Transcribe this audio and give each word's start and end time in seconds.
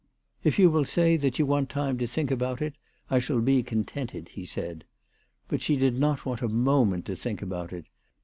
"If 0.43 0.57
you 0.57 0.71
will 0.71 0.83
say 0.83 1.15
that 1.17 1.37
you 1.37 1.45
want 1.45 1.69
time 1.69 1.99
to 1.99 2.07
think 2.07 2.31
about 2.31 2.59
it, 2.59 2.73
I 3.11 3.19
shall 3.19 3.39
be 3.39 3.61
contented," 3.61 4.29
he 4.29 4.45
said. 4.45 4.83
But 5.47 5.61
she 5.61 5.75
did 5.77 5.99
not 5.99 6.25
want 6.25 6.41
a 6.41 6.47
moment 6.47 7.05
to 7.05 7.15
think 7.15 7.39
fibout 7.41 7.71
it. 7.71 7.85